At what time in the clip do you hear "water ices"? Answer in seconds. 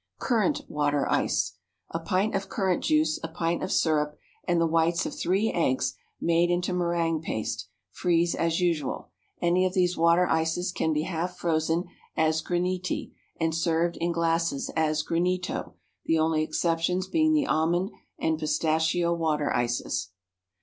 9.95-10.71, 19.13-20.09